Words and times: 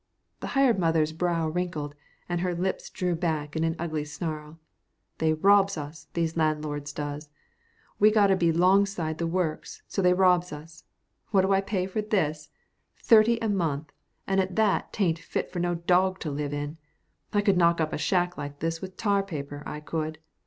The 0.39 0.47
hired 0.57 0.79
mother's 0.79 1.13
brow 1.13 1.47
wrinkled, 1.49 1.93
and 2.27 2.41
her 2.41 2.55
lips 2.55 2.89
drew 2.89 3.13
back 3.13 3.55
in 3.55 3.63
an 3.63 3.75
ugly 3.77 4.03
snarl. 4.03 4.57
"They 5.19 5.33
robs 5.35 5.77
us, 5.77 6.07
these 6.15 6.35
landlords 6.35 6.91
does. 6.91 7.29
We 7.99 8.09
gotter 8.09 8.35
be 8.35 8.51
'longside 8.51 9.19
the 9.19 9.27
works, 9.27 9.83
so 9.87 10.01
they 10.01 10.15
robs 10.15 10.51
us. 10.51 10.85
What 11.29 11.43
do 11.43 11.51
I 11.53 11.61
pay 11.61 11.85
for 11.85 12.01
this? 12.01 12.49
Thirty 13.03 13.37
a 13.43 13.47
month, 13.49 13.93
and 14.25 14.39
at 14.41 14.55
that 14.55 14.91
'tain't 14.91 15.19
fit 15.19 15.51
for 15.51 15.59
no 15.59 15.75
dawg 15.75 16.17
to 16.21 16.31
live 16.31 16.51
in. 16.51 16.79
I 17.31 17.41
could 17.41 17.55
knock 17.57 17.79
up 17.79 17.93
a 17.93 17.99
shack 17.99 18.39
like 18.39 18.57
this 18.57 18.81
with 18.81 18.97
tar 18.97 19.21
paper, 19.21 19.61
I 19.67 19.81
could. 19.81 20.17